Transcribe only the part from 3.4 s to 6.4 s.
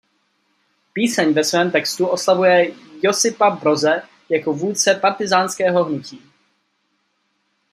Broze jako vůdce partyzánského hnutí.